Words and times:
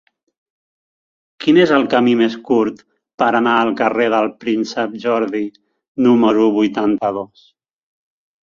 Quin 1.43 1.59
és 1.63 1.73
el 1.75 1.85
camí 1.91 2.15
més 2.21 2.37
curt 2.47 2.81
per 3.23 3.27
anar 3.41 3.53
al 3.65 3.71
carrer 3.83 4.09
del 4.15 4.31
Príncep 4.45 4.97
Jordi 5.05 5.45
número 6.07 6.49
vuitanta-dos? 6.57 7.47